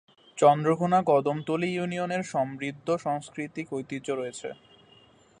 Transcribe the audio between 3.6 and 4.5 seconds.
ঐতিহ্য রয়েছে।